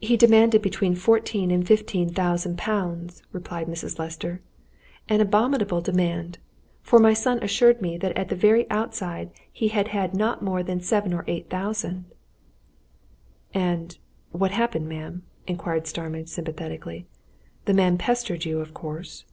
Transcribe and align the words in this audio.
"He 0.00 0.16
demanded 0.16 0.62
between 0.62 0.94
fourteen 0.94 1.50
and 1.50 1.66
fifteen 1.66 2.10
thousand 2.10 2.56
pounds," 2.58 3.24
replied 3.32 3.66
Mrs. 3.66 3.98
Lester. 3.98 4.40
"An 5.08 5.20
abominable 5.20 5.80
demand! 5.80 6.38
for 6.80 7.00
my 7.00 7.12
son 7.12 7.42
assured 7.42 7.82
me 7.82 7.98
that 7.98 8.16
at 8.16 8.28
the 8.28 8.36
very 8.36 8.70
outside 8.70 9.32
he 9.52 9.66
had 9.66 9.90
not 10.14 10.38
had 10.38 10.42
more 10.44 10.62
than 10.62 10.80
seven 10.80 11.12
or 11.12 11.24
eight 11.26 11.50
thousand." 11.50 12.04
"And 13.52 13.98
what 14.30 14.52
happened, 14.52 14.88
ma'am?" 14.88 15.24
inquired 15.48 15.88
Starmidge 15.88 16.28
sympathetically. 16.28 17.06
"The 17.64 17.74
man 17.74 17.98
pestered 17.98 18.44
you, 18.44 18.60
of 18.60 18.72
course!" 18.72 19.24